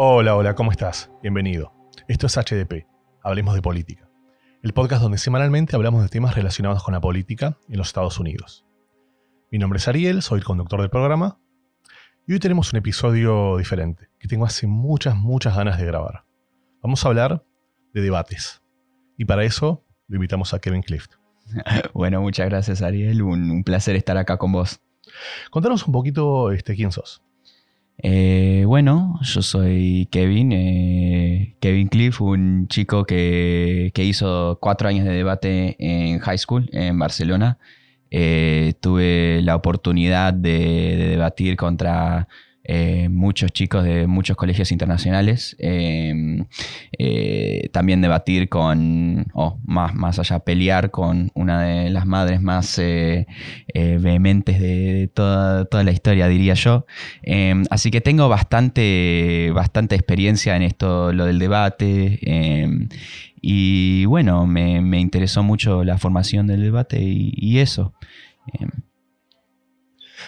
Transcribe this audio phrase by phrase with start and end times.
[0.00, 1.10] Hola, hola, ¿cómo estás?
[1.22, 1.72] Bienvenido.
[2.06, 2.86] Esto es HDP,
[3.20, 4.08] Hablemos de Política,
[4.62, 8.64] el podcast donde semanalmente hablamos de temas relacionados con la política en los Estados Unidos.
[9.50, 11.40] Mi nombre es Ariel, soy el conductor del programa,
[12.28, 16.22] y hoy tenemos un episodio diferente, que tengo hace muchas, muchas ganas de grabar.
[16.80, 17.44] Vamos a hablar
[17.92, 18.62] de debates,
[19.16, 21.14] y para eso lo invitamos a Kevin Clift.
[21.92, 24.80] Bueno, muchas gracias Ariel, un, placer estar acá con vos.
[25.50, 27.20] Contanos un poquito este, quién sos.
[28.00, 35.12] Eh, bueno, yo soy Kevin, eh, Kevin Cliff, un chico que, hizo cuatro años de
[35.12, 37.58] debate en high school en Barcelona.
[38.10, 42.28] Eh, tuve la oportunidad de debatir contra
[42.70, 45.56] eh, muchos chicos de muchos colegios internacionales.
[45.58, 46.44] Em,
[46.98, 52.78] eh, también debatir con, o más, más allá, pelear con una de las madres más
[52.78, 53.26] eh,
[53.74, 56.84] vehementes de, toda, toda, la historia, diría yo.
[57.22, 62.18] Em, así que tengo bastante, bastante experiencia en esto, lo del debate.
[62.20, 62.88] Em,
[63.40, 67.94] y bueno, me, interesó mucho la formación del debate y eso.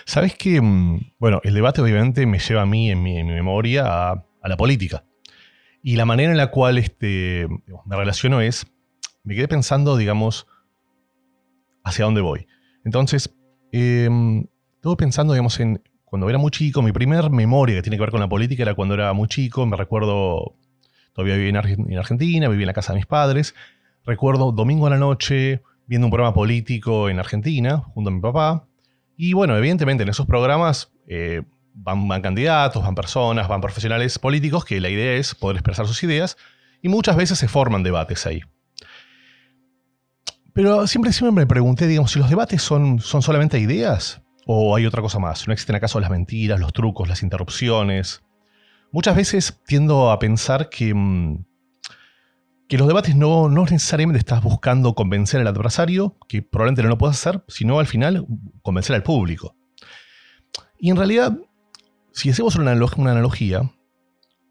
[0.04, 4.24] Sabes que, mm, bueno, el debate obviamente me lleva a mí en mi, memoria a,
[4.44, 5.04] la política.
[5.82, 7.46] Y la manera en la cual este,
[7.86, 8.66] me relaciono es,
[9.22, 10.46] me quedé pensando, digamos,
[11.84, 12.46] hacia dónde voy.
[12.84, 13.34] Entonces,
[13.72, 14.08] eh,
[14.76, 18.10] estuve pensando, digamos, en cuando era muy chico, mi primer memoria que tiene que ver
[18.10, 20.56] con la política era cuando era muy chico, me recuerdo,
[21.12, 23.54] todavía vivía en, Argentina, vivía en la casa de mis padres,
[24.04, 28.66] recuerdo domingo a la noche viendo un programa político en Argentina, junto a mi papá,
[29.22, 31.42] y bueno, evidentemente en esos programas eh,
[31.74, 36.38] van, candidatos, van personas, van profesionales políticos que la idea es poder expresar sus ideas
[36.80, 38.40] y muchas veces se forman debates ahí.
[40.54, 44.86] Pero siempre, siempre me pregunté, digamos, si los debates son, son solamente ideas o hay
[44.86, 45.46] otra cosa más.
[45.46, 48.22] ¿No existen acaso las mentiras, los trucos, las interrupciones?
[48.90, 51.44] Muchas veces tiendo a pensar que, mm,
[52.70, 56.98] que los debates no, no necesariamente estás buscando convencer al adversario, que probablemente no lo
[56.98, 58.28] puedas hacer, sino al final
[58.62, 59.56] convencer al público.
[60.78, 61.36] Y en realidad,
[62.12, 63.68] si hacemos una, analogía,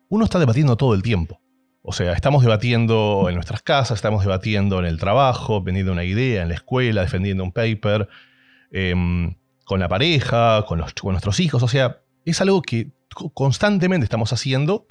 [0.09, 1.39] uno está debatiendo todo el tiempo.
[1.81, 6.41] O sea, estamos debatiendo en nuestras casas, estamos debatiendo en el trabajo, vendiendo una idea,
[6.41, 8.09] en la escuela, defendiendo un paper,
[8.73, 11.63] em, con la pareja, con, con nuestros hijos.
[11.63, 12.91] O sea, es algo que
[13.33, 14.87] constantemente estamos haciendo,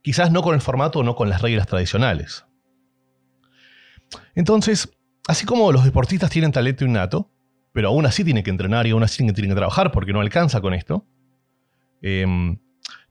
[0.00, 2.44] quizás no con el formato no con las reglas tradicionales.
[4.34, 4.90] Entonces,
[5.26, 7.30] así como los deportistas tienen talento innato,
[7.72, 10.60] pero aún así tienen que entrenar y aún así tienen que trabajar porque no alcanza
[10.60, 11.06] con esto,
[12.02, 12.58] em,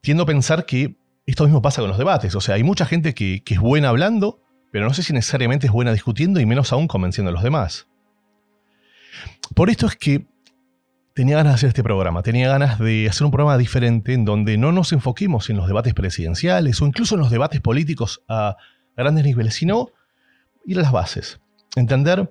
[0.02, 2.34] tiendo a pensar que esto mismo pasa con los debates.
[2.36, 4.42] O sea, hay mucha gente que, es buena hablando,
[4.72, 7.88] pero no sé si necesariamente es buena discutiendo y menos aún convenciendo a los demás.
[9.54, 10.28] Por esto es que
[11.14, 14.58] tenía ganas de hacer este programa, tenía ganas de hacer un programa diferente en donde
[14.58, 18.56] no nos enfoquemos en los debates presidenciales o incluso en los debates políticos a
[18.96, 19.90] grandes niveles, sino
[20.68, 21.40] ir a las bases,
[21.76, 22.30] entender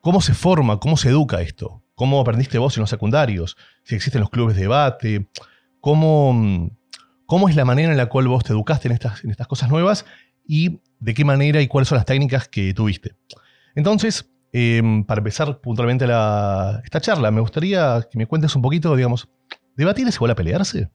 [0.00, 4.20] cómo se forma, cómo se educa esto, cómo aprendiste vos en los secundarios, si existen
[4.20, 5.28] los clubes de debate,
[5.80, 6.70] cómo,
[7.24, 9.70] cómo es la manera en la cual vos te educaste en estas, en estas cosas
[9.70, 10.04] nuevas
[10.46, 13.14] y de qué manera y cuáles son las técnicas que tuviste.
[13.74, 19.28] Entonces, em, para empezar puntualmente esta charla, me gustaría que me cuentes un poquito, digamos,
[19.76, 20.90] ¿debatir es igual a pelearse?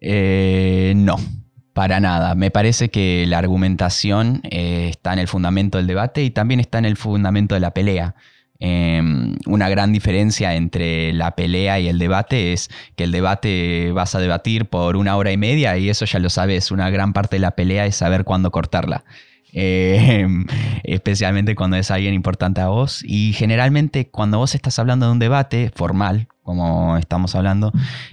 [0.00, 1.16] Eh, no.
[1.76, 2.34] Para nada.
[2.34, 6.78] Me parece que la argumentación eh, está en el fundamento del debate y también está
[6.78, 8.14] en el fundamento de la pelea.
[8.60, 14.14] Em, una gran diferencia entre la pelea y el debate es que el debate vas
[14.14, 16.70] a debatir por una hora y media y eso ya lo sabes.
[16.70, 19.04] Una gran parte de la pelea es saber cuándo cortarla.
[19.52, 20.46] Em,
[20.84, 23.02] especialmente cuando es alguien importante a vos.
[23.04, 27.72] Y generalmente cuando vos estás hablando de un debate formal, como estamos hablando,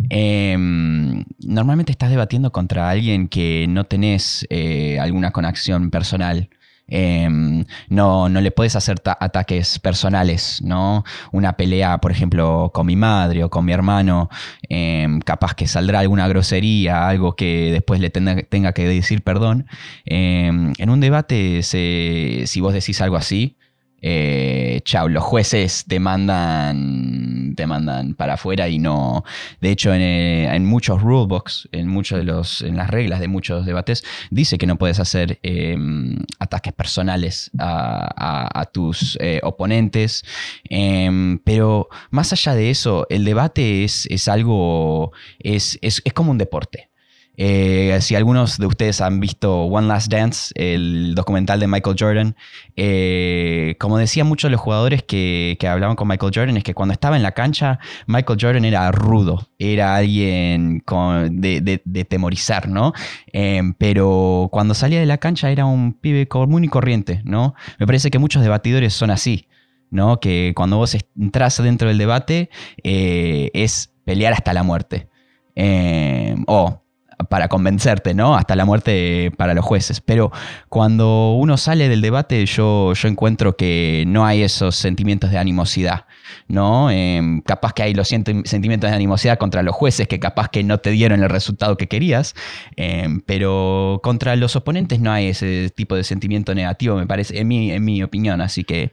[0.10, 6.50] em, normalmente estás debatiendo contra alguien que no tenés eh, alguna conexión personal.
[6.88, 11.04] Em, no, no le puedes hacer ataques personales, ¿no?
[11.32, 14.30] Una pelea, por ejemplo, con mi madre o con mi hermano,
[14.70, 19.68] em, capaz que saldrá alguna grosería, algo que después le tenga, que decir perdón.
[20.06, 23.58] en un debate, si vos decís algo así,
[24.06, 29.24] eh, chao, los jueces te mandan, te mandan para afuera y no.
[29.62, 33.66] De hecho, en, eh, muchos rulebooks, en muchos de los, en las reglas de muchos
[33.66, 40.26] debates, dice que no puedes hacer em, ataques personales a, tus eh, oponentes.
[40.70, 46.32] Em, pero más allá de eso, el debate es, es algo, es, es, es como
[46.32, 46.90] un deporte.
[47.36, 52.36] Eh, si algunos de ustedes han visto One Last Dance, el documental de Michael Jordan,
[52.76, 56.94] eh, como decían muchos de los jugadores que, hablaban con Michael Jordan, es que cuando
[56.94, 60.84] estaba en la cancha, Michael Jordan era rudo, era alguien
[61.32, 62.94] de, temorizar, ¿no?
[63.32, 67.56] Em, pero cuando salía de la cancha era un pibe común y corriente, ¿no?
[67.80, 69.48] Me parece que muchos debatidores son así.
[69.90, 70.20] ¿no?
[70.20, 72.50] Que cuando vos entras dentro del debate
[72.84, 75.08] eh, es pelear hasta la muerte.
[75.56, 76.83] Em, o
[77.30, 78.36] para convencerte, ¿no?
[78.36, 80.02] Hasta la muerte para los jueces.
[80.02, 80.32] Pero
[80.70, 86.06] cuando uno sale del debate, yo, yo encuentro que no hay esos sentimientos de animosidad,
[86.48, 86.90] ¿no?
[86.92, 90.80] Em, capaz que hay los sentimientos de animosidad contra los jueces que capaz que no
[90.80, 92.36] te dieron el resultado que querías,
[92.76, 97.48] em, pero contra los oponentes no hay ese tipo de sentimiento negativo, me parece, en
[97.48, 98.42] mi, en mi opinión.
[98.42, 98.92] Así que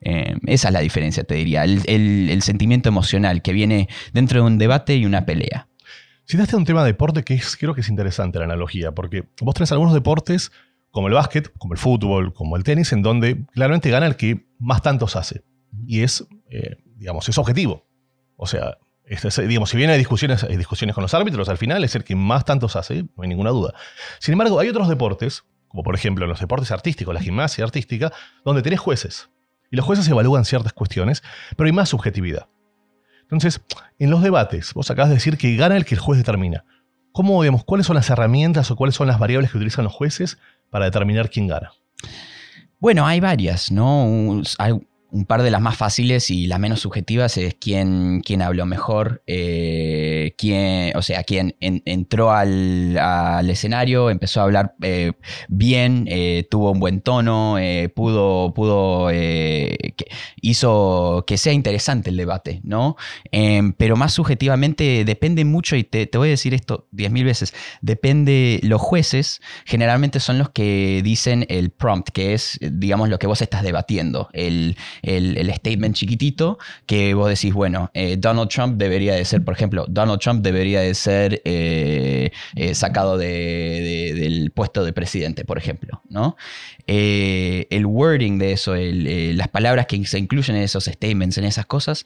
[0.00, 1.64] em, esa es la diferencia, te diría.
[1.64, 1.80] El,
[2.30, 5.68] el sentimiento emocional que viene dentro de un debate y una pelea.
[6.26, 9.72] Citaste un tema de deporte que creo que es interesante la analogía, porque vos tenés
[9.72, 10.52] algunos deportes,
[10.90, 14.46] como el básquet, como el fútbol, como el tenis, en donde claramente gana el que
[14.58, 15.42] más tantos hace.
[15.86, 17.86] Y es, eh, digamos, es objetivo.
[18.36, 21.82] O sea, este digamos, si bien hay discusiones, hay discusiones con los árbitros, al final
[21.84, 23.74] es el que más tantos hace, no hay ninguna duda.
[24.20, 28.12] Sin embargo, hay otros deportes, como por ejemplo los deportes artísticos, la gimnasia artística,
[28.44, 29.30] donde tenés jueces.
[29.70, 31.22] Y los jueces evalúan ciertas cuestiones,
[31.56, 32.48] pero hay más subjetividad.
[33.32, 33.62] Entonces,
[33.98, 36.66] en los debates, vos acabas de decir que gana el que el juez determina.
[37.12, 40.38] ¿Cómo, digamos, cuáles son las herramientas o cuáles son las variables que utilizan los jueces
[40.68, 41.72] para determinar quién gana?
[42.78, 44.42] Bueno, hay varias, ¿no?
[45.12, 49.22] Un par de las más fáciles y las menos subjetivas es quién, quién habló mejor,
[49.26, 55.12] eh, quién, o sea, quién entró al, escenario, empezó a hablar eh,
[55.48, 57.56] bien, eh, tuvo un buen tono,
[57.94, 59.10] pudo, pudo
[60.40, 62.96] hizo que sea interesante el debate, ¿no?
[63.30, 67.52] Em, pero más subjetivamente depende mucho, y te, voy a decir esto diez mil veces,
[67.82, 73.26] depende, los jueces generalmente son los que dicen el prompt, que es, digamos, lo que
[73.26, 79.14] vos estás debatiendo, el el, statement chiquitito que vos decís, bueno, eh, Donald Trump debería
[79.14, 84.92] de ser, por ejemplo, Donald Trump debería de ser eh, eh, sacado del puesto de
[84.92, 86.36] presidente, por ejemplo, ¿no?
[86.86, 92.04] el wording de eso, las palabras que se incluyen en esos statements, en esas cosas,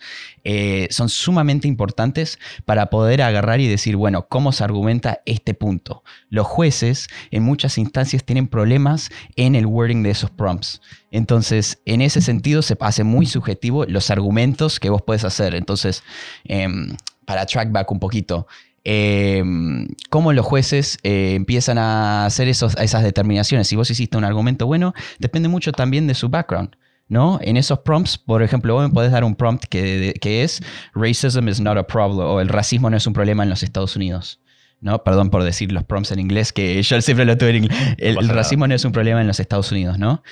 [0.90, 6.04] son sumamente importantes para poder agarrar y decir, bueno, ¿cómo se argumenta este punto?
[6.28, 10.81] Los jueces en muchas instancias tienen problemas en el wording de esos prompts.
[11.11, 15.55] Entonces, en ese sentido se hace muy subjetivo los argumentos que vos puedes hacer.
[15.55, 16.03] Entonces,
[16.44, 18.47] em, para track back un poquito,
[18.85, 23.69] em, cómo los jueces eh, empiezan a hacer esos, esas determinaciones.
[23.69, 26.76] Si vos hiciste un argumento bueno, depende mucho también de su background.
[27.08, 27.38] ¿no?
[27.41, 30.61] En esos prompts, por ejemplo, vos me podés dar un prompt que, que, es
[30.93, 33.94] Racism is not a problem o el racismo no es un problema en los Estados
[33.94, 34.41] Unidos.
[34.81, 35.03] ¿no?
[35.03, 37.79] Perdón por decir los prompts en inglés, que yo siempre lo tuve en inglés.
[37.99, 40.23] El, el racismo no es un problema en los Estados Unidos, ¿no?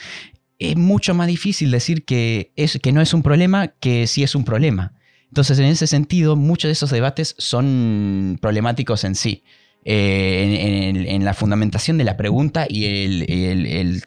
[0.59, 4.35] Es mucho más difícil decir que, es, que no es un problema que sí es
[4.35, 4.93] un problema.
[5.29, 9.43] Entonces, en ese sentido, muchos de esos debates son problemáticos en sí.
[9.87, 14.03] Eh, en, la fundamentación de la pregunta y el,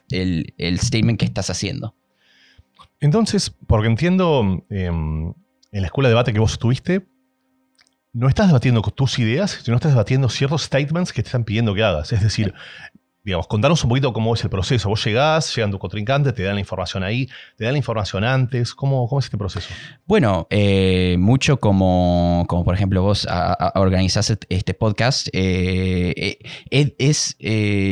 [0.78, 1.94] statement que estás haciendo.
[2.98, 5.32] Entonces, porque entiendo em,
[5.70, 7.06] en la escuela de debate que vos estuviste,
[8.12, 11.84] no estás debatiendo tus ideas, sino estás debatiendo ciertos statements que te están pidiendo que
[11.84, 12.12] hagas.
[12.12, 12.54] Es decir,
[13.28, 14.88] digamos, contanos un poquito cómo es el proceso.
[14.88, 18.74] Vos llegás, llegan tu contrincante, te dan la información ahí, te dan la información antes.
[18.74, 19.68] ¿Cómo, cómo es este proceso?
[20.06, 23.28] Bueno, eh, mucho como, como por ejemplo vos
[23.74, 26.38] organizás este podcast, eh,
[26.70, 27.36] eh, es,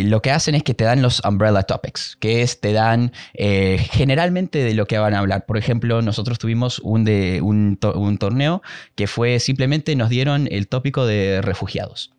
[0.07, 4.65] lo que hacen es que te dan los umbrella topics, que es te dan generalmente
[4.65, 5.45] de lo que van a hablar.
[5.45, 7.77] Por ejemplo, nosotros tuvimos un, de, un
[8.19, 8.63] torneo
[8.95, 12.16] que fue simplemente nos dieron el tópico de refugiados.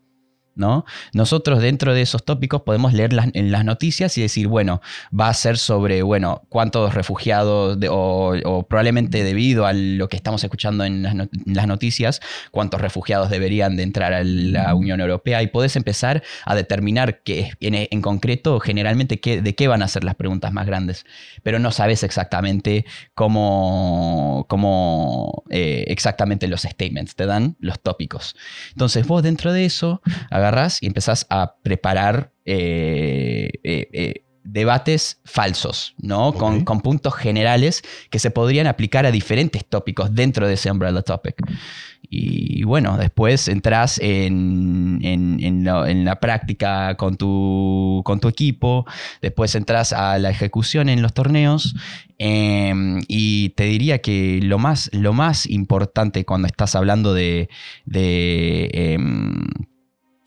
[0.57, 0.85] ¿No?
[1.13, 4.81] Nosotros dentro de esos tópicos podemos leer en las noticias y decir, bueno,
[5.17, 10.83] va a ser sobre, bueno, cuántos refugiados o, probablemente debido a lo que estamos escuchando
[10.83, 11.03] en
[11.45, 12.21] las, noticias,
[12.51, 17.51] cuántos refugiados deberían de entrar a la Unión Europea y podés empezar a determinar que
[17.59, 21.05] en, concreto generalmente de qué van a ser las preguntas más grandes,
[21.43, 28.35] pero no sabes exactamente cómo, cómo eh, exactamente los statements, te dan los tópicos.
[28.71, 30.01] Entonces vos dentro de eso
[30.47, 36.33] agarras y empezás a preparar eh, eh, eh, debates falsos, ¿no?
[36.33, 41.35] Con, puntos generales que se podrían aplicar a diferentes tópicos dentro de ese umbrella topic.
[42.09, 48.85] Y bueno, después entras en, la, práctica con tu, con tu, equipo,
[49.21, 51.75] después entras a la ejecución en los torneos
[52.17, 57.49] em, y te diría que lo más, lo más importante cuando estás hablando de...
[57.85, 59.45] de em,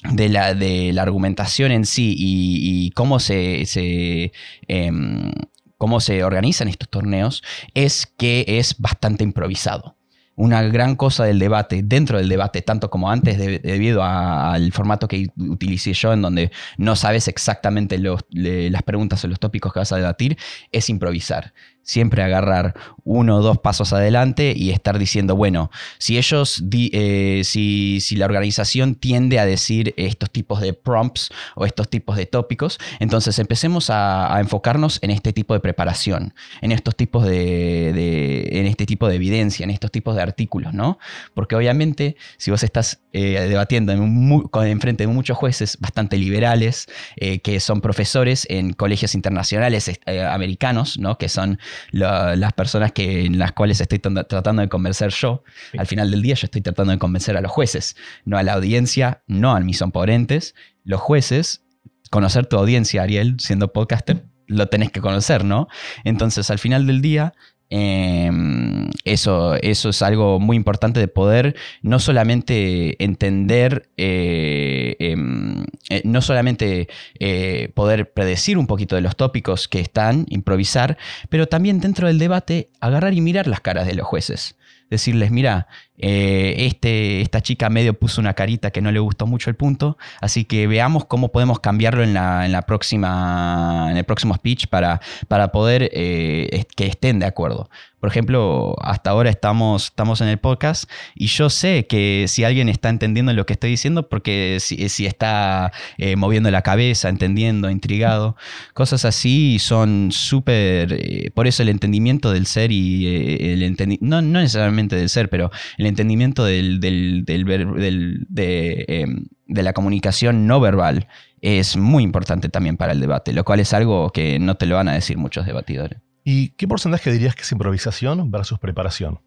[0.09, 4.33] de la, de la argumentación en sí y, cómo se,
[4.69, 5.33] em,
[5.77, 7.43] cómo se organizan estos torneos
[7.75, 9.97] es que es bastante improvisado.
[10.37, 15.27] Una gran cosa del debate, dentro del debate, tanto como antes, debido al formato que
[15.37, 19.97] utilicé yo, en donde no sabes exactamente las preguntas o los tópicos que vas a
[19.97, 20.39] debatir,
[20.73, 21.53] es improvisar
[21.83, 28.01] siempre agarrar uno o dos pasos adelante y estar diciendo, bueno, si ellos, eh, si,
[28.17, 33.39] la organización tiende a decir estos tipos de prompts o estos tipos de tópicos, entonces
[33.39, 39.09] empecemos a, enfocarnos en este tipo de preparación, en estos tipos de, en este tipo
[39.09, 40.99] de evidencia, en estos tipos de artículos, ¿no?
[41.35, 47.41] Porque obviamente si vos estás eh, debatiendo en, frente de muchos jueces bastante liberales, eh,
[47.41, 51.19] que son profesores en colegios internacionales americanos, ¿no?
[51.19, 51.59] Que son
[51.91, 55.43] las personas que, en las cuales estoy tratando de convencer yo.
[55.77, 58.55] Al final del día yo estoy tratando de convencer a los jueces, no a la
[58.55, 60.55] audiencia, no a mis oponentes.
[60.85, 61.63] Los jueces,
[62.11, 65.69] conocer tu audiencia, Ariel, siendo podcaster, lo tenés que conocer, ¿no?
[66.05, 67.35] Entonces, al final del día,
[67.73, 76.03] Em, eso, eso es algo muy importante de poder no solamente entender, eh, em, eh,
[76.05, 76.89] no solamente
[77.21, 80.99] eh, poder predecir un poquito de los tópicos que están, improvisar,
[81.29, 84.57] pero también dentro del debate agarrar y mirar las caras de los jueces.
[84.91, 85.69] Decirles, mira,
[86.03, 89.99] eh, este, esta chica medio puso una carita que no le gustó mucho el punto,
[90.21, 94.69] así que veamos cómo podemos cambiarlo en, la, en la próxima, en el próximo speech
[94.69, 97.69] para, para poder eh, que estén de acuerdo.
[98.01, 102.71] Por ejemplo, hasta ahora estamos, estamos en el podcast y yo sé que si alguien
[102.71, 108.37] está entendiendo lo que estoy diciendo, porque si, está eh, moviendo la cabeza, entendiendo, intrigado,
[108.73, 110.95] cosas así son súper...
[110.99, 115.29] Eh, por eso el entendimiento del ser y eh, el entendimiento, no, necesariamente del ser,
[115.29, 121.07] pero el entendimiento del, del, de, em, de la comunicación no verbal
[121.43, 124.77] es muy importante también para el debate, lo cual es algo que no te lo
[124.77, 126.01] van a decir muchos debatidores.
[126.25, 129.21] ¿Y qué porcentaje dirías que es improvisación versus preparación?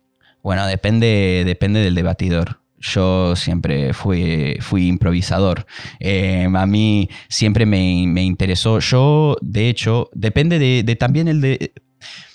[0.44, 2.60] Bueno, depende, depende del debatidor.
[2.80, 5.66] Yo siempre fui, fui improvisador.
[6.02, 8.80] Eh, a mí siempre me, interesó.
[8.80, 11.74] Yo, de hecho, depende de, también el de...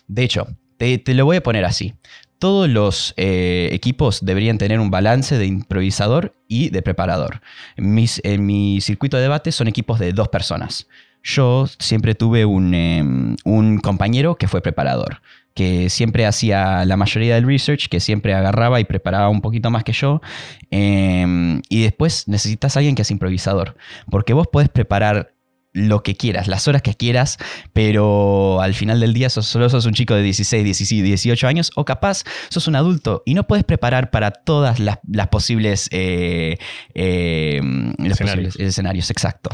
[0.06, 0.46] De hecho,
[0.78, 1.94] te, lo voy a poner así.
[2.38, 7.42] Todos los eh, equipos deberían tener un balance de improvisador y de preparador.
[7.76, 10.88] Mis, en mi circuito de debate son equipos de dos personas.
[11.28, 15.20] Yo siempre tuve em, un, compañero que fue preparador,
[15.52, 19.84] que siempre hacía la mayoría del research, que siempre agarraba y preparaba un poquito más
[19.84, 20.22] que yo.
[20.70, 23.76] Em, y después necesitas a alguien que es improvisador,
[24.10, 25.34] porque vos podés preparar
[25.78, 27.38] lo que quieras, las horas que quieras,
[27.72, 31.70] pero al final del día sos, solo sos un chico de 16, 17, 18 años
[31.76, 34.98] o capaz sos un adulto y no puedes preparar para todas las,
[35.30, 36.58] posibles, eh,
[36.94, 37.60] eh,
[38.58, 39.10] escenarios.
[39.10, 39.50] exacto.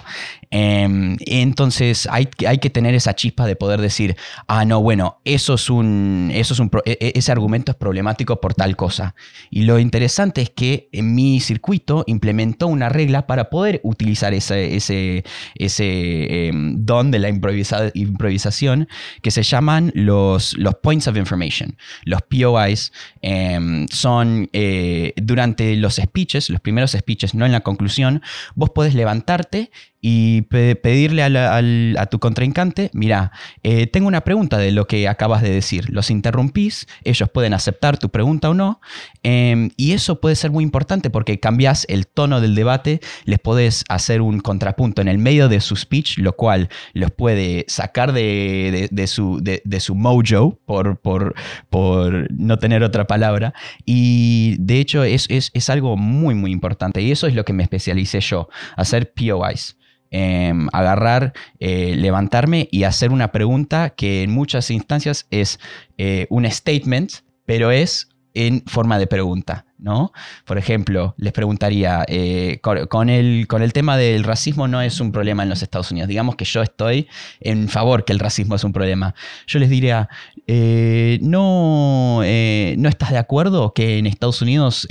[0.56, 5.68] Em, entonces hay, que tener esa chispa de poder decir, ah, no, bueno, eso es
[5.68, 9.14] un, eso es un, e, ese argumento es problemático por tal cosa.
[9.50, 14.76] Y lo interesante es que en mi circuito implementó una regla para poder utilizar ese,
[14.76, 15.25] ese,
[15.56, 18.88] ese Em, don de la improvisación
[19.23, 21.76] que se llaman los, los Points of Information.
[22.04, 22.92] Los POIs
[23.23, 28.23] em, son eh, durante los speeches, los primeros speeches, no en la conclusión,
[28.54, 29.70] vos podés levantarte
[30.06, 33.32] y pedirle a, tu contrincante, mira,
[33.62, 35.88] eh, tengo una pregunta de lo que acabas de decir.
[35.88, 38.82] Los interrumpís, ellos pueden aceptar tu pregunta o no,
[39.23, 43.82] em, y eso puede ser muy importante porque cambias el tono del debate, les podés
[43.88, 48.90] hacer un contrapunto en el medio de su speech, lo cual los puede sacar de,
[49.06, 51.34] su, de, su mojo, por, por,
[51.70, 53.54] por, no tener otra palabra,
[53.87, 57.54] y de hecho es, es, es algo muy, muy importante, y eso es lo que
[57.54, 59.78] me especialicé yo, hacer POIs.
[60.16, 65.59] Em, agarrar, eh, levantarme y hacer una pregunta que en muchas instancias es
[65.99, 67.11] eh, un statement,
[67.47, 69.66] pero es en forma de pregunta.
[69.78, 70.12] ¿No?
[70.45, 75.11] Por ejemplo, les preguntaría, eh, con, el, con el tema del racismo no es un
[75.11, 76.09] problema en los Estados Unidos.
[76.09, 77.09] Digamos que yo estoy
[77.40, 79.14] en favor que el racismo es un problema.
[79.47, 80.09] Yo les diría,
[80.47, 84.87] eh, no, eh, ¿no estás de acuerdo que en Estados Unidos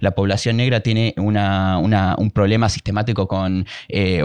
[0.00, 3.66] la población negra tiene una, un problema sistemático con,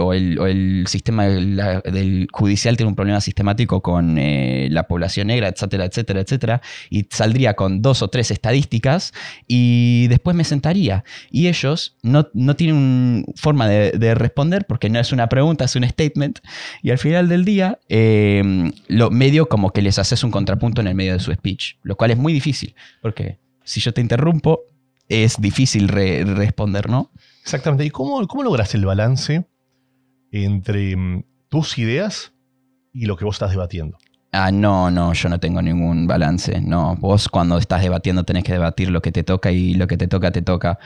[0.00, 6.20] o el, sistema del, judicial tiene un problema sistemático con la población negra, etcétera, etcétera,
[6.20, 6.60] etcétera?
[6.90, 9.12] Y saldría con dos o tres estadísticas
[9.46, 11.04] y y después me sentaría.
[11.30, 15.86] Y ellos no, no tienen forma de, responder porque no es una pregunta, es un
[15.86, 16.38] statement.
[16.82, 20.86] Y al final del día, em, lo medio como que les haces un contrapunto en
[20.86, 24.60] el medio de su speech, lo cual es muy difícil, porque si yo te interrumpo,
[25.08, 27.10] es difícil responder, ¿no?
[27.42, 27.84] Exactamente.
[27.84, 29.46] ¿Y cómo, cómo logras el balance
[30.32, 32.32] entre mm, tus ideas
[32.92, 33.98] y lo que vos estás debatiendo?
[34.38, 36.60] Ah, no, no, yo no tengo ningún balance.
[36.60, 39.96] No, vos cuando estás debatiendo tenés que debatir lo que te toca y lo que
[39.96, 40.78] te toca, te toca.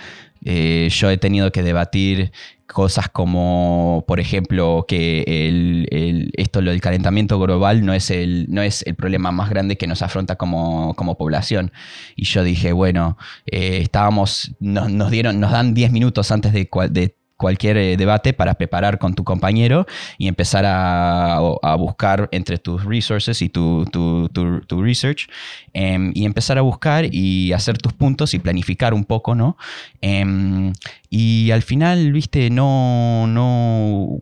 [0.45, 2.31] Eh, yo he tenido que debatir
[2.69, 8.63] cosas como, por ejemplo, que el, esto, lo del calentamiento global no es el, no
[8.63, 11.73] es el problema más grande que nos afronta como, población.
[12.15, 17.17] Y yo dije, bueno, eh, estábamos, nos, dieron, nos dan 10 minutos antes de, de
[17.41, 19.87] cualquier eh, debate para preparar con tu compañero
[20.19, 21.41] y empezar a,
[21.79, 25.29] buscar entre tus resources y tu, tu, research
[25.73, 29.57] em, y empezar a buscar y hacer tus puntos y planificar un poco, ¿no?
[30.03, 30.73] Em,
[31.09, 34.21] y al final, viste, no, no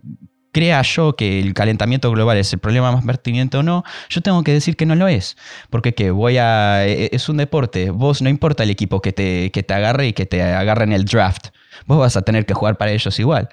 [0.52, 4.42] crea yo que el calentamiento global es el problema más pertinente o no, yo tengo
[4.44, 5.36] que decir que no lo es.
[5.70, 6.86] Porque que voy a.
[6.86, 7.90] E, e, es un deporte.
[7.90, 10.92] Vos no importa el equipo que te, que te agarre y que te agarre en
[10.92, 11.48] el draft
[11.86, 13.48] vos vas a tener que jugar para ellos igual.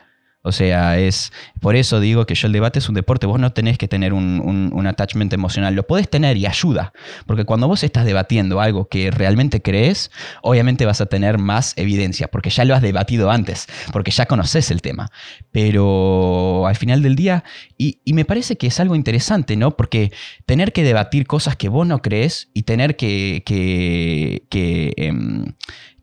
[0.46, 3.52] O sea, es por eso digo que yo el debate es un deporte, vos no
[3.52, 6.94] tenés que tener un, un, attachment emocional, lo podés tener y ayuda,
[7.26, 10.12] porque cuando vos estás debatiendo algo que realmente crees,
[10.44, 14.70] obviamente vas a tener más evidencia, porque ya lo has debatido antes, porque ya conoces
[14.70, 15.10] el tema.
[15.50, 17.44] Pero al final del día,
[17.76, 19.76] y, me parece que es algo interesante, ¿no?
[19.76, 20.12] Porque
[20.46, 25.56] tener que debatir cosas que vos no crees y tener que, que, que em,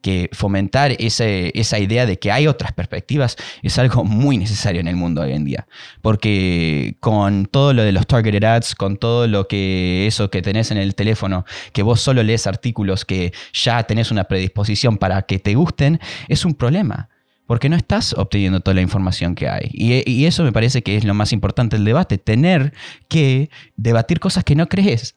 [0.03, 4.97] que fomentar esa idea de que hay otras perspectivas es algo muy necesario en el
[4.97, 5.67] mundo hoy en día.
[6.03, 10.71] Porque con todo lo de los targeted ads, con todo lo que eso que tenés
[10.71, 15.39] en el teléfono, que vos solo lees artículos que ya tenés una predisposición para que
[15.39, 17.09] te gusten, es un problema
[17.47, 19.69] porque no estás obteniendo toda la información que hay.
[19.73, 22.73] Y, y, eso me parece que es lo más importante del debate, tener
[23.09, 25.17] que debatir cosas que no crees.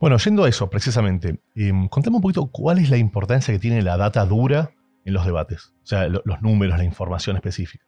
[0.00, 3.82] Bueno, yendo a eso precisamente, em, contame un poquito cuál es la importancia que tiene
[3.82, 4.70] la data dura
[5.04, 7.84] en los debates, o sea, los números, la información específica.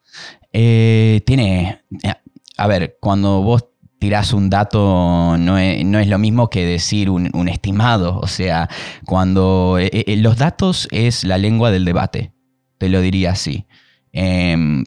[0.53, 2.15] Eh, tiene, eh,
[2.57, 3.67] a ver, cuando vos
[3.99, 8.69] tirás un dato no es, lo mismo que decir un, estimado, o sea,
[9.05, 12.33] cuando eh, los datos es la lengua del debate,
[12.79, 13.67] te lo diría así.
[14.13, 14.85] Em,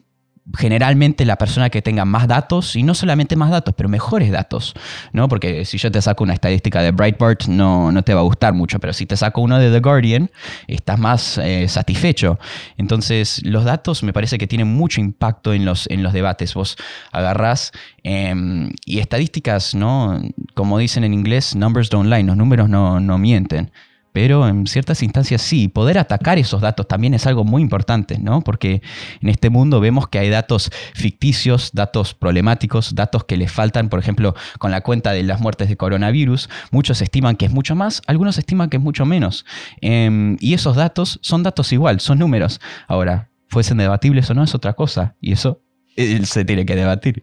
[0.57, 4.73] generalmente la persona que tenga más datos, y no solamente más datos, pero mejores datos,
[5.11, 5.27] ¿no?
[5.27, 8.53] Porque si yo te saco una estadística de Breitbart, no, no te va a gustar
[8.53, 10.29] mucho, pero si te saco uno de The Guardian,
[10.67, 12.39] estás más eh, satisfecho.
[12.77, 16.53] Entonces, los datos me parece que tienen mucho impacto en los, en los debates.
[16.53, 16.77] Vos
[17.11, 17.71] agarrás
[18.03, 20.21] em, y estadísticas, ¿no?
[20.53, 23.71] Como dicen en inglés, numbers don't lie, los números no, no mienten
[24.15, 25.67] pero en ciertas instancias sí.
[25.67, 28.39] Poder atacar esos datos también es algo muy importante, ¿no?
[28.39, 28.81] Porque
[29.19, 33.99] en este mundo vemos que hay datos ficticios, datos problemáticos, datos que le faltan, por
[33.99, 36.49] ejemplo, con la cuenta de las muertes de coronavirus.
[36.71, 39.45] Muchos estiman que es mucho más, algunos estiman que es mucho menos.
[39.81, 42.61] Em, y esos datos son datos igual, son números.
[42.87, 45.61] Ahora, fuesen debatibles o no es otra cosa, y eso
[45.97, 47.21] eh, se tiene que debatir.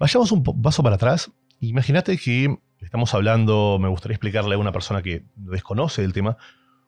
[0.00, 1.30] Vayamos un paso para atrás.
[1.60, 6.36] Imagínate que estamos hablando, me gustaría explicarle a una persona que desconoce el tema,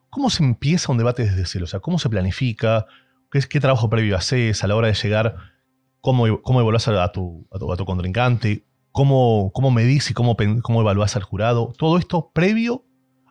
[0.09, 1.65] ¿cómo se empieza un debate desde cero?
[1.65, 2.85] O sea, ¿cómo se planifica?
[3.31, 5.35] ¿Qué, qué trabajo previo haces a la hora de llegar?
[6.01, 8.63] ¿Cómo, cómo a tu, a tu, contrincante?
[8.91, 11.73] ¿Cómo, ¿Cómo medís y cómo, cómo evaluás al jurado?
[11.77, 12.85] Todo esto previo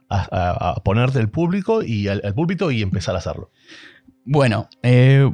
[0.08, 3.50] a, ponerte el público y al, púlpito y empezar a hacerlo.
[4.24, 5.30] Bueno, eh,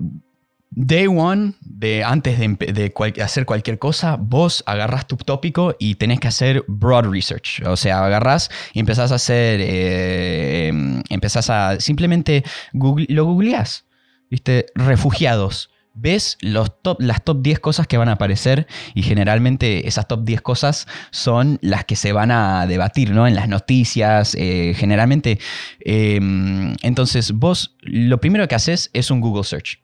[0.74, 6.28] Day one, de antes de, hacer cualquier cosa, vos agarrás tu tópico y tenés que
[6.28, 7.62] hacer broad research.
[7.66, 10.72] O sea, agarrás y empezás a hacer, eh,
[11.11, 13.85] empezás a, simplemente lo googleás,
[14.30, 14.66] ¿viste?
[14.74, 15.68] Refugiados.
[15.92, 20.24] Ves los top, las top 10 cosas que van a aparecer y generalmente esas top
[20.24, 23.26] 10 cosas son las que se van a debatir, ¿no?
[23.26, 25.38] En las noticias, eh, generalmente.
[25.80, 29.82] Em, entonces, vos lo primero que haces es un Google Search.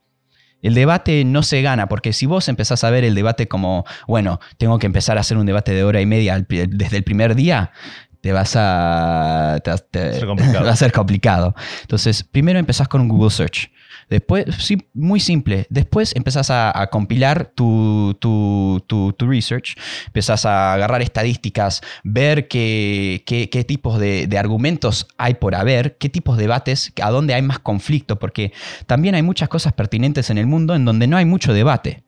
[0.62, 4.40] El debate no se gana, porque si vos empezás a ver el debate como, bueno,
[4.56, 7.70] tengo que empezar a hacer un debate de hora y media desde el primer día,
[8.20, 11.54] te vas a, va a ser complicado.
[11.82, 13.70] Entonces, primero empezás con un Google Search.
[14.08, 15.66] Después, sí, muy simple.
[15.68, 19.76] Después empezás a, compilar tu, tu, tu, research,
[20.06, 26.08] empezás a agarrar estadísticas, ver qué, qué, tipos de, de, argumentos hay por haber, qué
[26.08, 28.52] tipos de debates, a dónde hay más conflicto, porque
[28.86, 32.04] también hay muchas cosas pertinentes en el mundo en donde no hay mucho debate.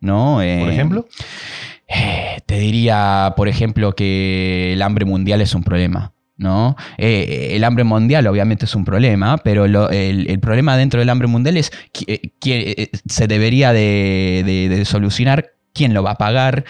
[0.00, 0.36] ¿no?
[0.36, 1.06] por eh, ejemplo.
[1.90, 6.12] Eh, te diría, por ejemplo, que el hambre mundial es un problema.
[6.36, 6.76] ¿no?
[6.96, 11.58] Eh, el hambre mundial obviamente es un problema, pero el, problema dentro del hambre mundial
[11.58, 11.70] es
[12.06, 16.64] eh, se debería de, solucionar quién lo va a pagar,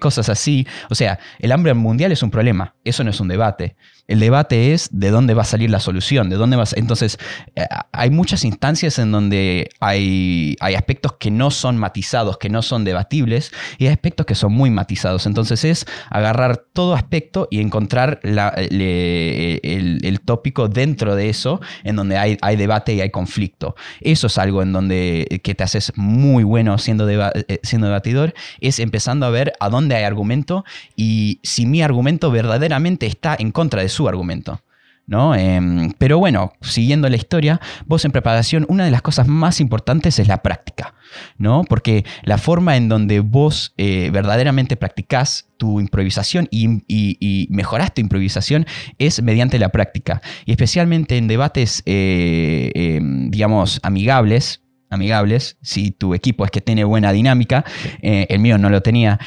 [0.00, 0.66] cosas así.
[0.90, 3.76] O sea, el hambre mundial es un problema, eso no es un debate.
[4.06, 6.74] El debate es de dónde va a salir la solución, de dónde vas.
[6.76, 7.18] Entonces,
[7.56, 12.60] eh, hay muchas instancias en donde hay, hay aspectos que no son matizados, que no
[12.62, 15.26] son debatibles, y hay aspectos que son muy matizados.
[15.26, 22.36] Entonces, es agarrar todo aspecto y encontrar el, tópico dentro de eso, en donde hay,
[22.42, 23.74] hay, debate y hay conflicto.
[24.00, 28.78] Eso es algo en donde que te haces muy bueno siendo, eh, siendo debatidor, es
[28.78, 30.64] empezando a ver a dónde hay argumento
[30.96, 34.60] y si mi argumento verdaderamente está en contra de su argumento.
[35.06, 35.34] ¿No?
[35.34, 40.18] Em, pero bueno, siguiendo la historia, vos en preparación, una de las cosas más importantes
[40.18, 40.94] es la práctica,
[41.36, 41.62] ¿no?
[41.68, 48.00] Porque la forma en donde vos eh, verdaderamente practicás tu improvisación y, y, mejorás tu
[48.00, 48.64] improvisación
[48.96, 50.22] es mediante la práctica.
[50.46, 56.84] Y especialmente en debates, eh, em, digamos, amigables, amigables, si tu equipo es que tiene
[56.84, 57.64] buena dinámica,
[58.00, 59.20] eh, el mío no lo tenía.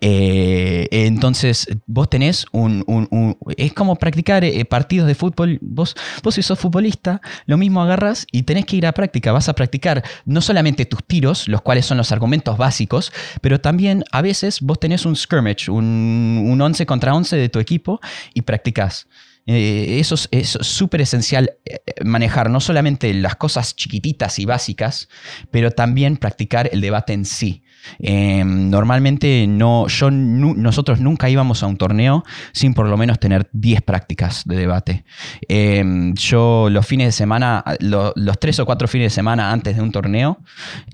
[0.00, 5.58] Eh, entonces, vos tenés un, Es como practicar eh, partidos de fútbol.
[5.60, 9.32] Vos, vos si sos futbolista, lo mismo agarras y tenés que ir a práctica.
[9.32, 14.04] Vas a practicar no solamente tus tiros, los cuales son los argumentos básicos, pero también
[14.12, 18.00] a veces vos tenés un skirmish, un, un 11 contra 11 de tu equipo
[18.32, 19.06] y practicás.
[19.46, 21.58] Eh, eso es súper esencial
[22.02, 25.08] manejar no solamente las cosas chiquititas y básicas,
[25.50, 27.63] pero también practicar el debate en sí.
[27.98, 33.48] Em, normalmente no, yo, nosotros nunca íbamos a un torneo sin por lo menos tener
[33.52, 35.04] 10 prácticas de debate.
[35.48, 39.82] Em, yo los fines de semana, los 3 o 4 fines de semana antes de
[39.82, 40.38] un torneo,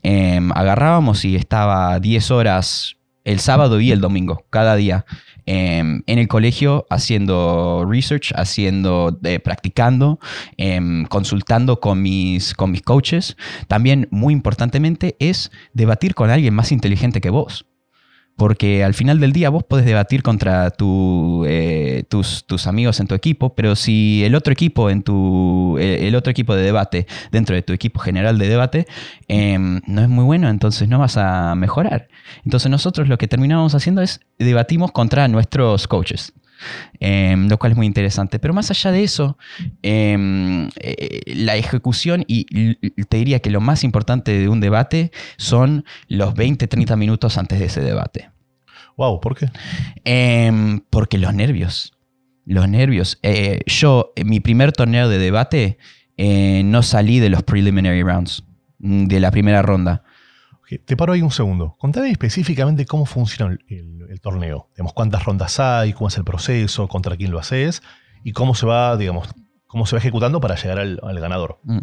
[0.02, 5.04] em, agarrábamos y estaba 10 horas el sábado y el domingo, cada día.
[5.46, 10.20] Em, en el colegio haciendo research, haciendo, eh, practicando,
[10.56, 13.36] em, consultando con mis, con mis coaches.
[13.66, 17.66] También, muy importantemente, es debatir con alguien más inteligente que vos.
[18.40, 20.72] Porque al final del día vos podés debatir contra
[21.46, 26.08] eh, tus, tus, amigos en tu equipo, pero si el otro equipo en tu eh,
[26.08, 28.86] el otro equipo de debate dentro de tu equipo general de debate
[29.28, 32.08] em, no es muy bueno, entonces no vas a mejorar.
[32.42, 36.32] Entonces nosotros lo que terminamos haciendo es debatimos contra nuestros coaches.
[36.98, 38.38] Em, lo cual es muy interesante.
[38.38, 39.38] Pero más allá de eso,
[39.82, 42.44] em, eh, la ejecución y
[43.04, 47.66] te diría que lo más importante de un debate son los 20-30 minutos antes de
[47.66, 48.30] ese debate.
[48.96, 49.48] Wow, ¿por qué?
[50.04, 51.94] Em, porque los nervios.
[52.44, 53.18] Los nervios.
[53.22, 55.78] Eh, yo, en mi primer torneo de debate,
[56.16, 58.44] eh, no salí de los preliminary rounds,
[58.78, 60.02] mm, de la primera ronda.
[60.78, 61.76] Te paro ahí un segundo.
[61.78, 64.68] Contame específicamente cómo funciona el, torneo.
[64.74, 67.82] Digamos, cuántas rondas hay, cómo es el proceso, contra quién lo haces
[68.22, 69.28] y cómo se va, digamos,
[69.66, 71.58] cómo se va ejecutando para llegar al, ganador.
[71.64, 71.78] Mm.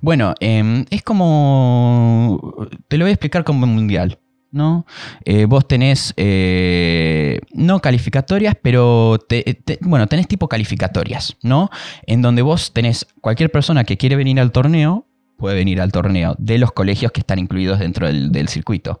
[0.00, 2.68] Bueno, em, es como.
[2.88, 4.18] Te lo voy a explicar como un mundial.
[4.52, 4.84] ¿no?
[5.24, 9.18] Eh, vos tenés, eh, no calificatorias, pero
[9.80, 11.70] bueno, tenés tipo calificatorias, ¿no?
[12.06, 15.06] En donde vos tenés cualquier persona que quiere venir al torneo,
[15.42, 19.00] puede venir al torneo de los colegios que están incluidos dentro del, circuito.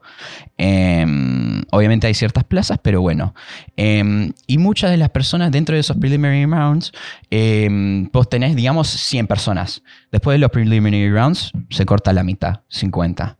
[0.58, 3.32] Em, obviamente hay ciertas plazas, pero bueno.
[3.76, 6.90] Em, y muchas de las personas dentro de esos preliminary rounds,
[7.30, 9.84] em, vos tenés, digamos, 100 personas.
[10.10, 13.38] Después de los preliminary rounds, se corta la mitad, 50.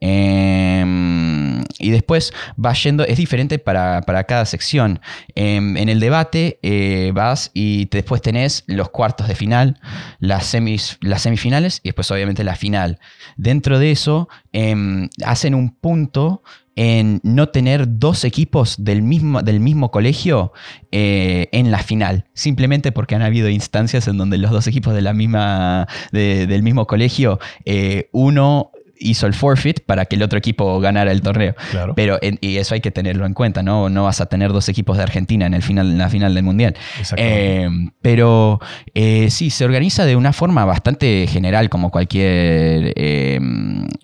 [0.00, 1.39] Em,
[1.78, 5.00] y después va yendo, es diferente para, cada sección.
[5.34, 9.80] Em, en el debate eh, vas y después tenés los cuartos de final,
[10.18, 12.98] las, semis, las semifinales y después obviamente la final.
[13.36, 16.42] Dentro de eso em, hacen un punto
[16.76, 20.52] en no tener dos equipos del mismo, del mismo colegio
[20.92, 25.02] eh, en la final, simplemente porque han habido instancias en donde los dos equipos de
[25.02, 28.70] la misma, del mismo colegio, eh, uno
[29.00, 31.54] hizo el forfeit para que el otro equipo ganara el torneo.
[31.96, 33.88] Pero y eso hay que tenerlo en cuenta, ¿no?
[33.88, 36.44] No vas a tener dos equipos de Argentina en, el final, en la final del
[36.44, 36.76] Mundial.
[37.16, 37.68] Eh,
[38.02, 38.60] pero
[38.94, 43.40] eh, sí, se organiza de una forma bastante general, como cualquier, eh,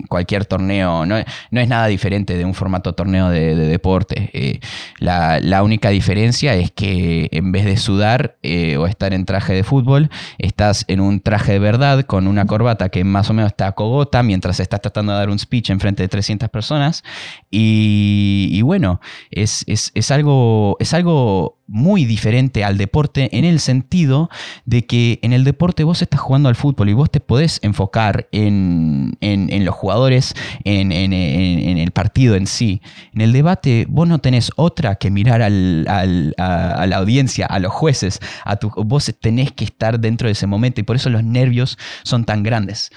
[0.08, 1.04] cualquier torneo.
[1.04, 4.60] No, es nada diferente de un formato torneo de, deporte.
[4.98, 8.36] La, la, única diferencia es que en vez de sudar
[8.78, 12.88] o estar en traje de fútbol, estás en un traje de verdad con una corbata
[12.88, 15.80] que más o menos está a cogota mientras estás tratando de dar un speech en
[15.80, 17.02] frente de 300 personas.
[17.50, 19.64] Y, bueno, es,
[20.10, 24.30] algo, es algo muy diferente al deporte en el sentido
[24.66, 28.28] de que en el deporte vos estás jugando al fútbol y vos te podés enfocar
[28.30, 32.80] en, los jugadores, en, el partido en sí.
[33.12, 38.20] En el debate vos no tenés otra que mirar a, la audiencia, a los jueces,
[38.44, 41.76] a tu, vos tenés que estar dentro de ese momento y por eso los nervios
[42.04, 42.90] son tan grandes.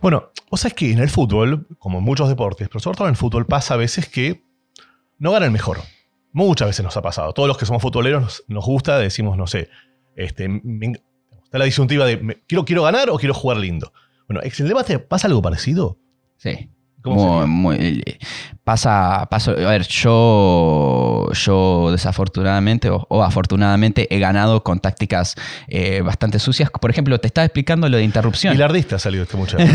[0.00, 3.12] Bueno, vos sabés que en el fútbol, como en muchos deportes, pero sobre todo en
[3.12, 4.42] el fútbol, pasa a veces que
[5.18, 5.78] no gana el mejor.
[6.32, 7.32] Muchas veces nos ha pasado.
[7.32, 9.68] Todos los que somos futboleros nos, nos gusta, decimos, no sé,
[10.16, 10.92] este, me-
[11.44, 13.92] está la disyuntiva de me- ¿quiero, quiero ganar o quiero jugar lindo.
[14.28, 15.98] Bueno, ¿en el debate pasa algo parecido?
[16.36, 16.70] Sí.
[17.02, 17.94] ¿Cómo Muy- sería?
[17.94, 18.18] muy-
[18.66, 25.36] pasa, paso, a ver, yo, yo desafortunadamente o, o afortunadamente he ganado con tácticas
[25.68, 26.68] eh, bastante sucias.
[26.70, 28.54] Por ejemplo, te estaba explicando lo de interrupción.
[28.54, 29.64] Bilardista ha salido este muchacho.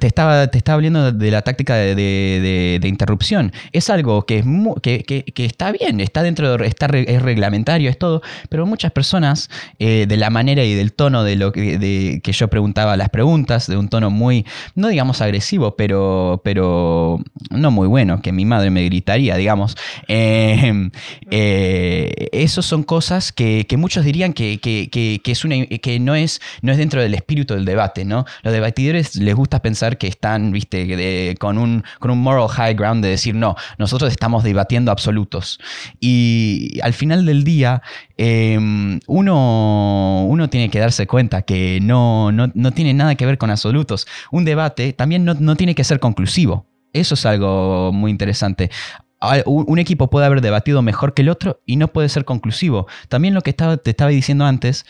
[0.00, 3.52] Te, estaba, te estaba hablando de la táctica de, de- de- de interrupción.
[3.72, 7.20] Es algo que, es mu- que, que- que está bien, está dentro de, está es
[7.22, 11.52] reglamentario, es todo, pero muchas personas, eh, de la manera y del tono de lo
[11.52, 16.40] que, de- que yo preguntaba las preguntas, de un tono muy, no digamos agresivo, pero,
[16.42, 17.20] pero
[17.50, 19.76] no muy bueno, que mi madre me gritaría, digamos.
[20.08, 20.90] Eh,
[21.30, 26.40] eh, esos son cosas que, que muchos dirían que, que- que- es que no, es,
[26.62, 28.24] no es dentro del espíritu del debate, ¿no?
[28.42, 33.02] Los debatidores les gusta pensar que están, viste, con, un, con un moral high ground
[33.02, 35.58] de decir, no, nosotros estamos debatiendo absolutos.
[36.00, 37.82] Y al final del día,
[38.18, 38.58] eh,
[39.06, 43.50] uno, uno tiene que darse cuenta que no, no, no tiene nada que ver con
[43.50, 44.06] absolutos.
[44.30, 46.66] Un debate también no, no tiene que ser conclusivo.
[47.00, 48.70] Eso es algo muy interesante.
[49.46, 52.86] Un equipo puede haber debatido mejor que el otro y no puede ser conclusivo.
[53.08, 54.84] También lo que te estaba diciendo antes,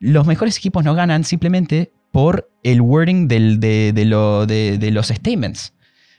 [0.00, 5.08] los mejores equipos no ganan simplemente por el wording de, de lo- de- de los
[5.08, 5.74] statements.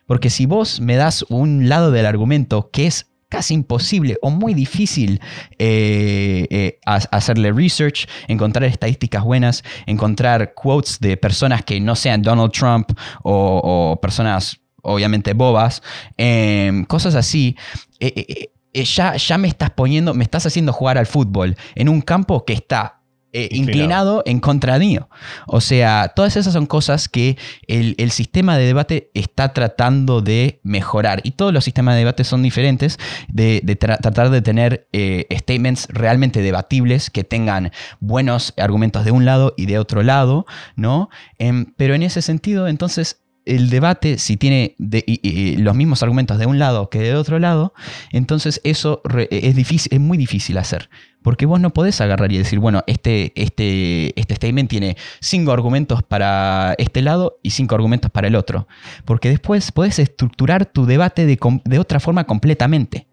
[0.06, 4.54] Porque si vos me das un lado del argumento que es casi imposible o muy
[4.56, 5.21] difícil
[5.60, 12.21] eh, eh, ha- hacerle research, encontrar estadísticas buenas, encontrar quotes de personas que no sean
[12.23, 12.89] Donald Trump
[13.23, 15.81] o personas obviamente bobas,
[16.17, 17.55] em, cosas así,
[17.99, 21.89] eh, eh, eh, ya, ya me estás poniendo, me estás haciendo jugar al fútbol en
[21.89, 22.95] un campo que está
[23.31, 24.23] eh, Inclinado.
[24.25, 25.07] en contra mío.
[25.45, 27.37] O sea, todas esas son cosas que
[27.67, 31.21] el, el sistema de debate está tratando de mejorar.
[31.23, 35.27] Y todos los sistemas de debate son diferentes, de, de tra- tratar de tener eh,
[35.31, 41.09] statements realmente debatibles, que tengan buenos argumentos de un lado y de otro lado, ¿no?
[41.37, 43.21] Em, pero en ese sentido, entonces...
[43.45, 47.39] El debate, si tiene de- y- los mismos argumentos de un lado que de otro
[47.39, 47.73] lado,
[48.12, 50.89] entonces eso re- es, muy difícil hacer.
[51.21, 56.02] Porque vos no podés agarrar y decir, bueno, este, este, este statement tiene cinco argumentos
[56.02, 58.67] para este lado y cinco argumentos para el otro.
[59.04, 63.09] Porque después podés estructurar tu debate de otra forma completamente.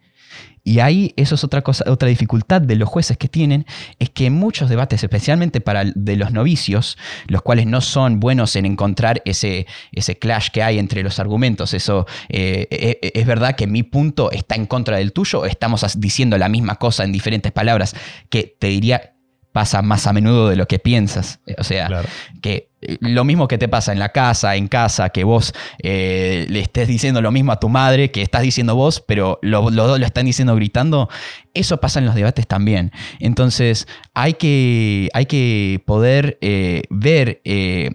[0.67, 3.67] Y ahí eso es otra cosa, otra dificultad de los jueces que tienen,
[4.01, 8.67] es que muchos debates, especialmente para de los novicios, los cuales no son buenos en
[8.67, 13.55] encontrar ese, ese clash que hay entre los argumentos, eso eh, eh, eh, es verdad
[13.55, 17.53] que mi punto está en contra del tuyo, estamos diciendo la misma cosa en diferentes
[17.53, 17.95] palabras,
[18.29, 19.16] que te diría
[19.57, 21.41] pasa más a menudo de lo que piensas.
[21.57, 22.07] O sea, Claro.
[22.43, 26.45] que eh, lo mismo que te pasa en la casa, en casa, que vos eh,
[26.51, 29.87] le estés diciendo lo mismo a tu madre que estás diciendo vos, pero lo- los
[29.89, 31.09] dos lo están diciendo gritando,
[31.55, 32.93] eso pasa en los debates también.
[33.19, 37.93] Entonces hay que, hay que poder eh, ver, eh,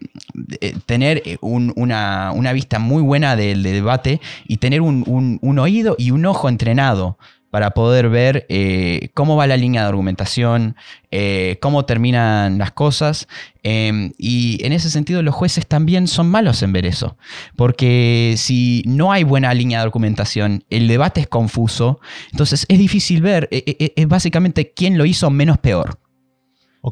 [0.87, 5.59] tener un- una, una vista muy buena del, del debate y tener un, un- un
[5.59, 7.19] oído y un ojo entrenado
[7.51, 10.75] para poder ver eh, cómo va la línea de argumentación,
[11.11, 13.27] eh, cómo terminan las cosas.
[13.63, 17.17] eh, y en ese sentido los jueces también son malos en ver eso.
[17.57, 21.99] Porque si no hay buena línea de argumentación, el debate es confuso,
[22.31, 25.99] entonces es difícil ver, eh, eh, es básicamente quién lo hizo menos peor.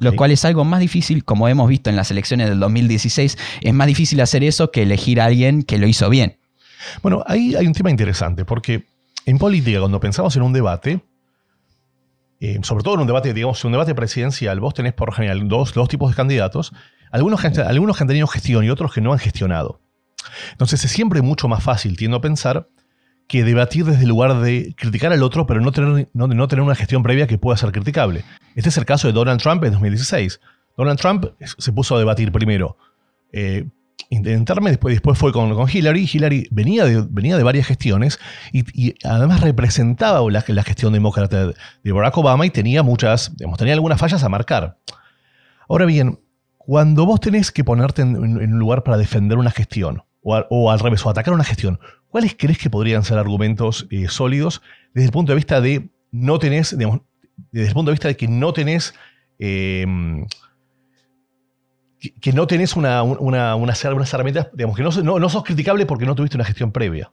[0.02, 3.74] Lo cual es algo más difícil, como hemos visto en las elecciones del 2016, es
[3.74, 6.38] más difícil hacer eso que elegir a alguien que lo hizo bien.
[7.02, 8.84] Bueno, ahí hay un tema interesante, porque
[9.26, 11.04] en política, cuando pensamos en un debate,
[12.40, 15.74] eh, sobre todo en un debate, digamos, un debate presidencial, vos tenés por general dos,
[15.74, 16.74] dos tipos de candidatos,
[17.12, 19.82] algunos, algunos que han tenido gestión y otros que no han gestionado.
[20.52, 22.68] Entonces es siempre mucho más fácil, tiendo a pensar,
[23.28, 26.64] que debatir desde el lugar de criticar al otro, pero no tener, no, no tener
[26.64, 28.24] una gestión previa que pueda ser criticable.
[28.56, 30.40] Este es el caso de Donald Trump en 2016.
[30.76, 32.78] Donald Trump se puso a debatir primero
[33.32, 33.70] eh,
[34.10, 36.10] intentarme, después, después fue con, con Hillary.
[36.12, 38.20] Hillary venía de, venía de varias gestiones
[38.52, 41.48] y, además representaba la, la gestión demócrata
[41.84, 44.78] de, Barack Obama y tenía muchas, digamos, tenía algunas fallas a marcar.
[45.68, 46.20] Ahora bien,
[46.58, 50.80] cuando vos tenés que ponerte en, un lugar para defender una gestión, o, o al
[50.80, 54.62] revés, o atacar una gestión, ¿cuáles crees que podrían ser argumentos eh, sólidos
[54.94, 57.02] desde el punto de vista de no tenés, digamos,
[57.52, 58.94] desde el punto de vista de que no tenés
[59.38, 59.86] eh,
[62.00, 66.16] que, no tenés una, una, unas, herramientas, digamos, que no, no, sos criticable porque no
[66.16, 67.12] tuviste una gestión previa.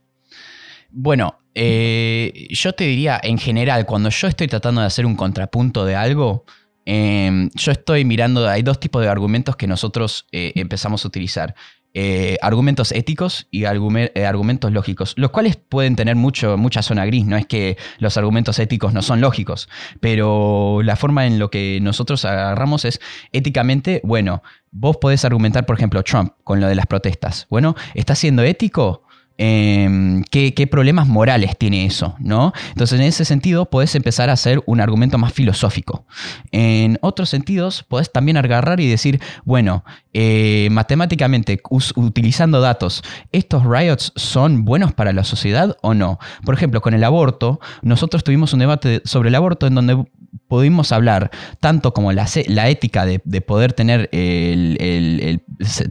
[0.90, 5.84] Bueno, eh, yo te diría, en general, cuando yo estoy tratando de hacer un contrapunto
[5.84, 6.44] de algo,
[6.86, 11.54] eh, yo estoy mirando, hay dos tipos de argumentos que nosotros eh, empezamos a utilizar.
[11.98, 17.24] eh, argumentos éticos y argumentos lógicos, los cuales pueden tener mucho, mucha zona gris.
[17.24, 21.78] No es que los argumentos éticos no son lógicos, pero la forma en lo que
[21.80, 23.00] nosotros agarramos es
[23.32, 24.42] éticamente, bueno,
[24.78, 27.46] vos podés argumentar, por ejemplo, Trump con lo de las protestas.
[27.50, 29.02] Bueno, ¿está siendo ético?
[29.38, 32.54] Em, ¿qué, problemas morales tiene eso, ¿no?
[32.70, 36.06] Entonces, en ese sentido, puedes empezar a hacer un argumento más filosófico.
[36.52, 39.84] En otros sentidos, puedes también agarrar y decir, bueno,
[40.14, 41.60] eh, matemáticamente,
[41.96, 46.18] utilizando datos, ¿estos riots son buenos para la sociedad o no?
[46.44, 50.02] Por ejemplo, con el aborto, nosotros tuvimos un debate sobre el aborto en donde
[50.48, 55.42] pudimos hablar tanto como la, la ética de, poder tener, el,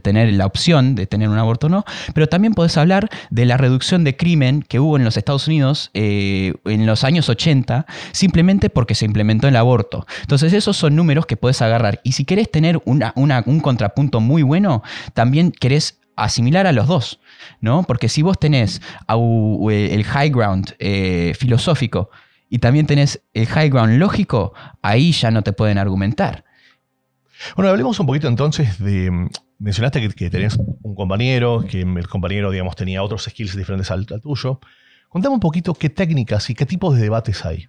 [0.02, 3.56] tener la opción de tener un aborto o no, pero también puedes hablar de la
[3.56, 8.70] reducción de crimen que hubo en los Estados Unidos eh, en los años 80, simplemente
[8.70, 10.06] porque se implementó el aborto.
[10.22, 12.00] Entonces esos son números que puedes agarrar.
[12.04, 14.82] Y si querés tener una, un contrapunto muy bueno,
[15.14, 17.20] también querés asimilar a los dos,
[17.60, 17.84] ¿no?
[17.84, 22.10] Porque si vos tenés el high ground eh, filosófico,
[22.48, 26.44] y también tenés el high ground lógico, ahí ya no te pueden argumentar.
[27.54, 29.28] Bueno, hablemos un poquito entonces de.
[29.58, 34.04] Mencionaste que, que tenías un compañero, que el compañero, digamos, tenía otros skills diferentes al,
[34.06, 34.60] tuyo.
[35.08, 37.68] Contame un poquito qué técnicas y qué tipos de debates hay.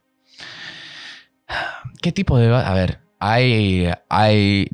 [2.02, 2.68] ¿Qué tipo de debate?
[2.68, 3.90] A ver, hay.
[4.10, 4.70] hay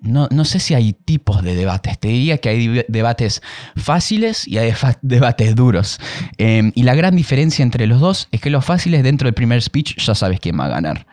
[0.00, 1.98] no, sé si hay tipos de debates.
[1.98, 3.42] Te diría que hay debates
[3.76, 6.00] fáciles y hay debates duros.
[6.36, 9.60] Em, y la gran diferencia entre los dos es que los fáciles dentro del primer
[9.62, 11.06] speech ya sabes quién va a ganar.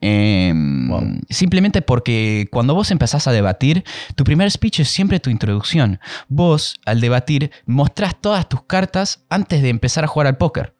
[0.00, 3.84] Em, simplemente porque cuando vos empezás a debatir,
[4.16, 6.00] tu primer speech es siempre tu introducción.
[6.28, 10.74] Vos, al debatir, mostrás todas tus cartas antes de empezar a jugar al póker.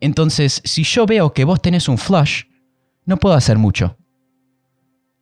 [0.00, 2.44] Entonces, si yo veo que vos tenés un flush,
[3.04, 3.96] no puedo hacer mucho.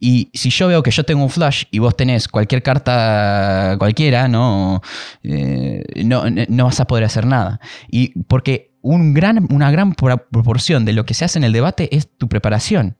[0.06, 4.28] Y si yo veo que yo tengo un flash y vos tenés cualquier carta cualquiera,
[4.28, 4.82] no,
[5.22, 7.58] eh, no, no, vas a poder hacer nada.
[7.90, 11.96] Y porque un gran, una gran proporción de lo que se hace en el debate
[11.96, 12.98] es tu preparación.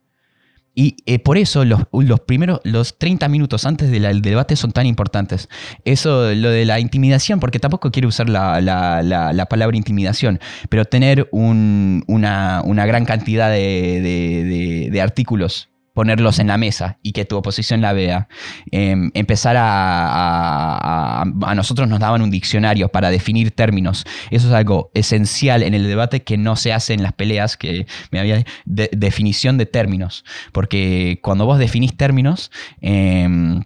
[0.74, 4.86] Y eh, por eso los, los, primeros, los 30 minutos antes del debate son tan
[4.86, 5.50] importantes.
[5.84, 10.40] Eso, lo de la intimidación, porque tampoco quiero usar la, la, la, palabra intimidación,
[10.70, 16.98] pero tener un, una, una, gran cantidad de, de, de artículos ponerlos en la mesa
[17.02, 18.28] y que tu oposición la vea.
[18.70, 24.04] Em, empezar a, a, nosotros nos daban un diccionario para definir términos.
[24.30, 27.86] Eso es algo esencial en el debate que no se hace en las peleas, que
[28.10, 30.24] me había definición de términos.
[30.52, 33.62] Porque cuando vos definís términos, em,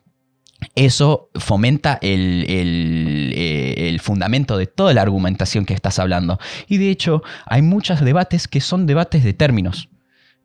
[0.74, 6.38] eso fomenta el, el, eh, el, fundamento de toda la argumentación que estás hablando.
[6.68, 9.88] Y de hecho, hay muchos debates que son debates de términos.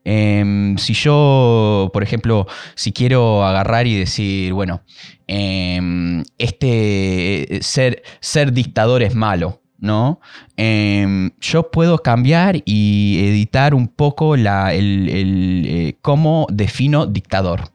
[0.05, 4.81] Em, si yo, por ejemplo, si quiero agarrar y decir, bueno,
[5.27, 10.19] em, este ser, ser dictador es malo, ¿no?
[10.57, 17.71] Em, yo puedo cambiar y editar un poco la, el, eh, cómo defino dictador,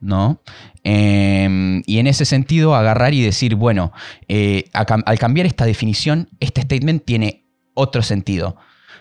[0.00, 0.40] ¿no?
[0.86, 3.90] y en ese sentido, agarrar y decir, bueno,
[4.28, 8.56] eh, al cambiar esta definición, este statement tiene otro sentido.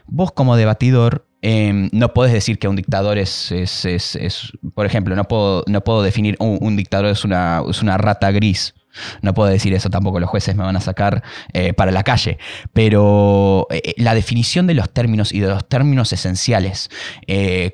[0.08, 5.25] Vos como debatidor Em, no puedes decir que un dictador es, es, por ejemplo, no
[5.25, 8.73] puedo, no puedo definir un, dictador es una, es una rata gris.
[9.21, 12.38] No puedo decir eso tampoco, los jueces me van a sacar eh, para la calle.
[12.71, 16.89] Pero eh, eh, la definición de los términos y de los términos esenciales,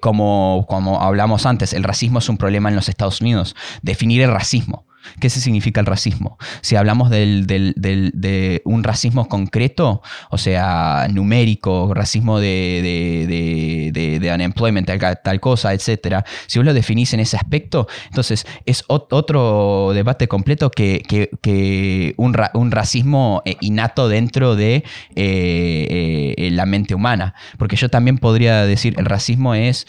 [0.01, 3.55] como, como hablamos antes, el racismo es un problema en los Estados Unidos.
[3.83, 4.88] Definir el racismo.
[5.19, 6.37] ¿Qué significa el racismo?
[6.61, 15.73] Si hablamos de un racismo concreto, o sea, numérico, racismo de, de unemployment, tal, cosa,
[15.73, 16.23] etc.
[16.47, 23.41] Si vos lo definís en ese aspecto, entonces es otro debate completo que, un, racismo
[23.45, 24.83] eh, innato dentro de
[25.15, 27.35] eh, eh, la mente humana.
[27.57, 29.87] Porque yo también podría decir, el racismo es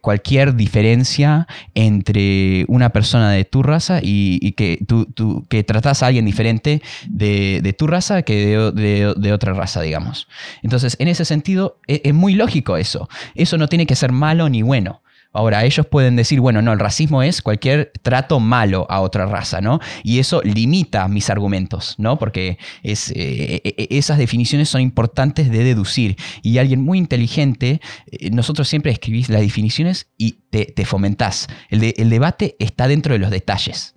[0.00, 4.11] cualquier diferencia entre una persona de tu raza y,
[4.56, 10.28] que tú, que tratas a alguien diferente de, tu raza que de, otra raza, digamos.
[10.62, 13.08] Entonces, en ese sentido, es, es muy lógico eso.
[13.34, 15.02] Eso no tiene que ser malo ni bueno.
[15.34, 19.62] Ahora, ellos pueden decir, bueno, no, el racismo es cualquier trato malo a otra raza,
[19.62, 19.80] ¿no?
[20.02, 22.18] Y eso limita mis argumentos, ¿no?
[22.18, 26.16] Porque eh, eh, esas definiciones son importantes de deducir.
[26.42, 31.48] Y alguien muy inteligente, eh, nosotros siempre escribís las definiciones y te, fomentás.
[31.70, 33.94] El, el debate está dentro de los detalles.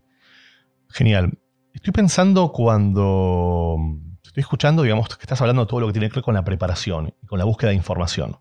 [0.95, 1.37] Genial.
[1.73, 3.75] Estoy pensando cuando
[4.23, 6.45] estoy escuchando, digamos, que estás hablando de todo lo que tiene que ver con la
[6.45, 8.37] preparación y con la búsqueda de información.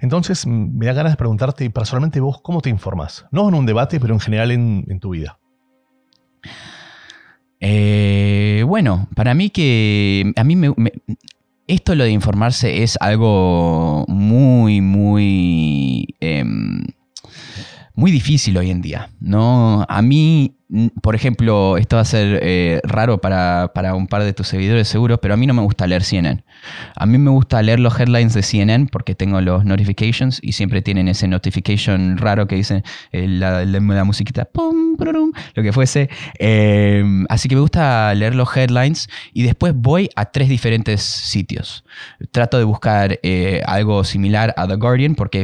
[0.00, 3.26] Entonces, me da ganas de preguntarte personalmente vos, ¿cómo te informas?
[3.32, 5.40] No en un debate, pero en general en, tu vida.
[7.58, 10.72] Eh, bueno, para mí que a mí me,
[11.66, 16.86] esto lo de informarse es algo muy, muy, em,
[17.96, 19.10] muy difícil hoy en día.
[19.18, 19.84] ¿no?
[19.88, 20.55] A mí
[21.00, 25.18] por ejemplo, esto va a ser eh, raro para, un par de tus seguidores seguro,
[25.20, 26.44] pero a mí no me gusta leer CNN.
[26.96, 30.82] A mí me gusta leer los headlines de CNN porque tengo los notifications y siempre
[30.82, 34.96] tienen ese notification raro que dice eh, la, musiquita, pum,
[35.54, 36.10] lo que fuese.
[36.38, 41.84] Em, así que me gusta leer los headlines y después voy a tres diferentes sitios.
[42.32, 45.38] Trato de buscar eh, algo similar a The Guardian porque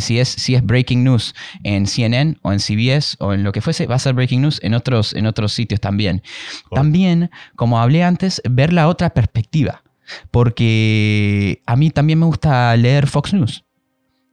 [0.00, 3.60] si, es, si es breaking news en CNN o en CBS o en lo que
[3.60, 6.22] fuese, va a ser breaking en otros, en otros sitios también.
[6.70, 9.82] También, como hablé antes, ver la otra perspectiva,
[10.30, 13.64] porque a mí también me gusta leer Fox News.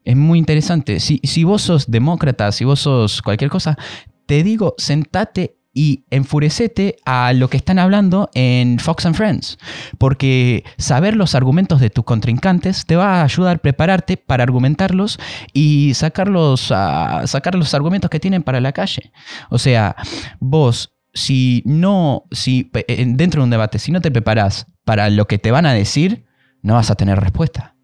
[0.03, 0.99] Es muy interesante.
[0.99, 3.77] Si, si vos sos demócrata, si vos sos cualquier cosa,
[4.25, 9.59] te digo, sentate y enfurecete a lo que están hablando en Fox and Friends,
[9.99, 15.19] porque saber los argumentos de tus contrincantes te va a ayudar a prepararte para argumentarlos
[15.53, 19.11] y sacar los, sacar los argumentos que tienen para la calle.
[19.51, 19.95] O sea,
[20.39, 25.37] vos, si no, si dentro de un debate, si no te preparas para lo que
[25.37, 26.25] te van a decir,
[26.63, 27.75] no vas a tener respuesta.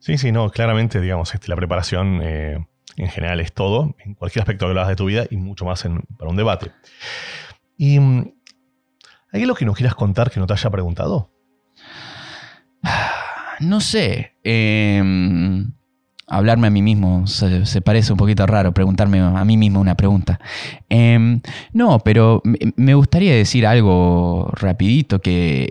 [0.00, 2.20] Sí, sí, no, claramente, digamos, este, la preparación...
[2.22, 2.66] Eh,
[2.96, 5.86] en general es todo, en cualquier aspecto que hablas de tu vida y mucho más
[6.16, 6.72] para un debate.
[7.76, 8.32] ¿Y mm,
[9.32, 11.30] hay algo que nos quieras contar que no te haya preguntado?
[13.58, 14.34] No sé.
[14.44, 15.72] Em,
[16.26, 20.38] hablarme a mí mismo se, parece un poquito raro, preguntarme a mí mismo una pregunta.
[20.90, 21.40] Em,
[21.72, 25.70] no, pero me gustaría decir algo rapidito que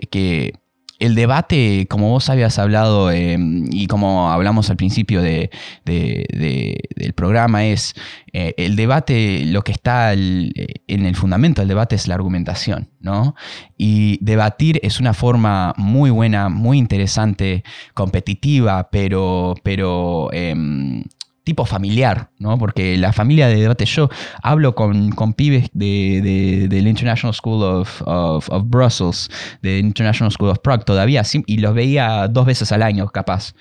[0.98, 5.50] el debate, como vos habías hablado em, y como hablamos al principio de,
[5.84, 7.94] del programa, es
[8.32, 10.52] eh, el debate, lo que está en
[10.86, 13.34] el fundamento del debate es la argumentación, ¿no?
[13.76, 17.62] Y debatir es una forma muy buena, muy interesante,
[17.94, 21.04] competitiva, pero, pero em,
[21.46, 22.58] tipo familiar, ¿no?
[22.58, 24.10] Porque la familia de debate, yo
[24.42, 29.30] hablo con, con pibes de, del International School of, of, Brussels,
[29.62, 33.54] del International School of Prague todavía, y los veía dos veces al año, capaz.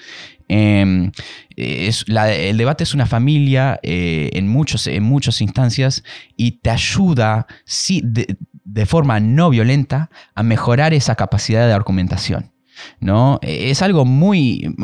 [0.48, 1.12] Em,
[1.56, 6.04] es, el debate es una familia eh, en, muchos, en muchas instancias
[6.36, 12.52] y te ayuda sí, de, de forma no violenta a mejorar esa capacidad de argumentación.
[13.00, 13.40] ¿no?
[13.42, 14.76] Es algo muy,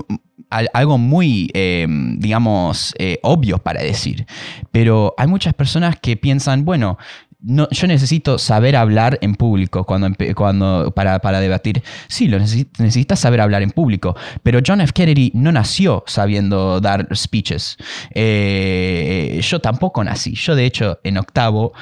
[0.52, 1.88] algo muy, eh,
[2.18, 4.26] digamos, eh, obvio para decir.
[4.72, 6.98] Pero hay muchas personas que piensan, bueno,
[7.44, 11.82] no, yo necesito saber hablar en público cuando, cuando, para, para, debatir.
[12.08, 14.94] Sí, lo necesitas saber hablar en público, pero John F.
[14.94, 17.78] Kennedy no nació sabiendo dar speeches.
[18.14, 20.36] Eh, yo tampoco nací.
[20.36, 21.74] Yo, de hecho, en octavo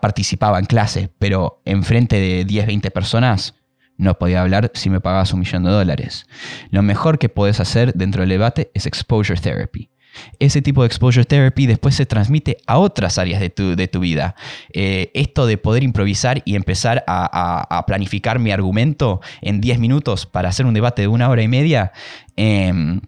[0.00, 3.54] participaba en clase, pero enfrente de 10, 20 personas
[4.00, 6.26] no podía hablar si me pagabas un millón de dólares.
[6.70, 9.90] Lo mejor que puedes hacer dentro del debate es exposure therapy.
[10.38, 14.00] Ese tipo de exposure therapy después se transmite a otras áreas de tu, de tu
[14.00, 14.34] vida.
[14.72, 20.48] Eh, esto de poder improvisar y empezar a, planificar mi argumento en 10 minutos para
[20.48, 21.92] hacer un debate de una hora y media,
[22.36, 23.00] em,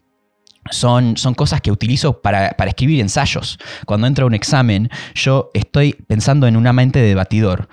[0.70, 3.58] son, son, cosas que utilizo para, para, escribir ensayos.
[3.86, 7.68] Cuando entro a un examen, yo estoy pensando en una mente de debatidor.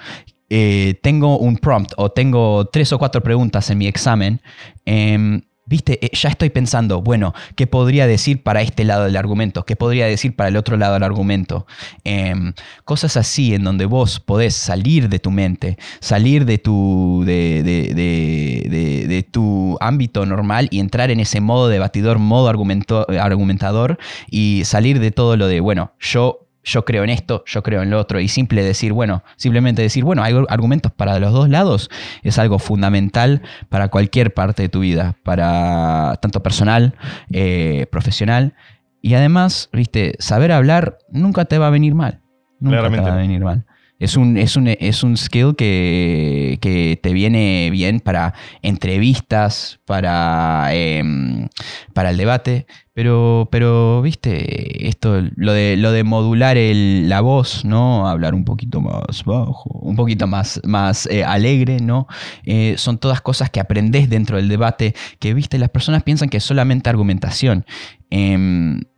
[0.50, 4.42] Eh, tengo un prompt o tengo tres o cuatro preguntas en mi examen,
[4.86, 9.66] em, viste, eh, ya estoy pensando, bueno, ¿qué podría decir para este lado del argumento?
[9.66, 11.68] ¿Qué podría decir para el otro lado del argumento?
[12.04, 12.54] Em,
[12.86, 19.26] cosas así en donde vos podés salir de tu mente, salir de tu, de, de,
[19.32, 24.00] tu ámbito normal y entrar en ese modo debatidor, modo argumentador
[24.32, 27.90] y salir de todo lo de, bueno, yo yo creo en esto, yo creo en
[27.90, 31.90] lo otro, y simple decir, bueno, simplemente decir, bueno, hay argumentos para los dos lados,
[32.24, 36.96] es algo fundamental para cualquier parte de tu vida, para tanto personal,
[37.32, 38.54] eh, profesional,
[39.02, 42.22] y además, viste, saber hablar nunca te va a venir mal.
[42.60, 43.66] Nunca te va a venir mal.
[44.00, 50.74] Es un, es un, es un skill que, que, te viene bien para entrevistas, para,
[50.74, 51.50] em,
[51.94, 57.66] para el debate, pero, pero, viste, esto, lo de, lo de modular el, la voz,
[57.66, 58.08] ¿no?
[58.08, 62.08] Hablar un poquito más bajo, un poquito más, más eh, alegre, ¿no?
[62.46, 66.38] Eh, son todas cosas que aprendes dentro del debate, que, viste, las personas piensan que
[66.38, 67.66] es solamente argumentación.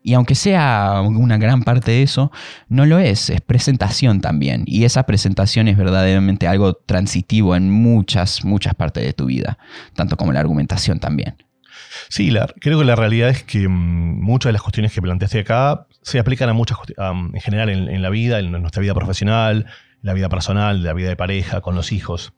[0.04, 2.32] Y aunque sea una gran parte de eso,
[2.70, 4.64] no lo es, es presentación también.
[4.66, 9.58] Y esa presentación es verdaderamente algo transitivo en muchas, muchas partes de tu vida,
[9.96, 11.36] tanto como la argumentación también.
[12.10, 15.88] Sí, creo que la realidad es que mm, muchas de las cuestiones que planteaste acá
[16.02, 19.68] se aplican a muchas en general en, la vida, en nuestra vida profesional,
[20.02, 22.34] la vida personal, la vida de pareja, con los hijos.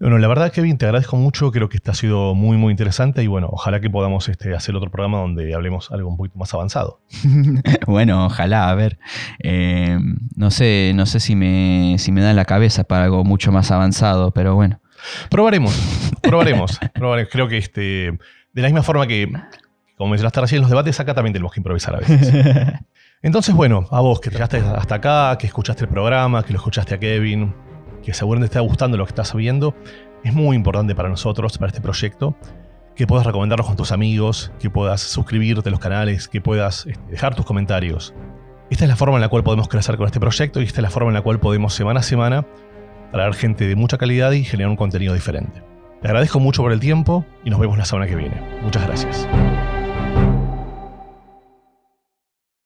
[0.00, 1.50] Bueno, la verdad, Kevin, te agradezco mucho.
[1.50, 3.22] Creo que este ha sido muy, muy interesante.
[3.22, 6.52] Y bueno, ojalá que podamos este, hacer otro programa donde hablemos algo un poquito más
[6.54, 7.00] avanzado.
[7.86, 8.98] bueno, ojalá, a ver.
[9.40, 9.98] Eh,
[10.36, 13.70] no sé, no sé si me, si me da la cabeza para algo mucho más
[13.70, 14.80] avanzado, pero bueno.
[15.30, 15.74] Probaremos,
[16.22, 16.78] probaremos.
[16.94, 17.30] probaremos.
[17.30, 18.18] Creo que este,
[18.52, 19.30] de la misma forma que,
[19.96, 22.32] como mencionaste recién en los debates, acá también tenemos que improvisar a veces.
[23.22, 26.94] Entonces, bueno, a vos que llegaste hasta acá, que escuchaste el programa, que lo escuchaste
[26.94, 27.54] a Kevin,
[28.04, 29.74] que seguramente te está gustando lo que estás viendo,
[30.22, 32.36] es muy importante para nosotros, para este proyecto,
[32.94, 37.10] que puedas recomendarnos con tus amigos, que puedas suscribirte a los canales, que puedas este,
[37.10, 38.14] dejar tus comentarios.
[38.70, 40.82] Esta es la forma en la cual podemos crecer con este proyecto y esta es
[40.82, 42.46] la forma en la cual podemos semana a semana
[43.12, 45.62] traer gente de mucha calidad y generar un contenido diferente.
[46.00, 48.40] Te agradezco mucho por el tiempo y nos vemos la semana que viene.
[48.62, 49.28] Muchas gracias.